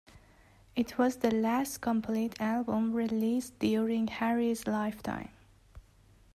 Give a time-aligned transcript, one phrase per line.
[0.75, 5.29] It was the last complete album released during Harry's lifetime.